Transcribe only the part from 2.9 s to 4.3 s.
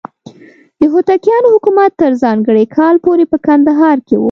پورې په کندهار کې و.